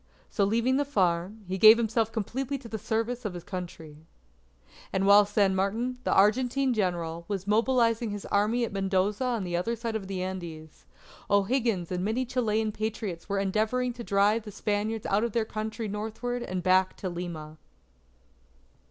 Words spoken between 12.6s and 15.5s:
Patriots were endeavouring to drive the Spaniards out of their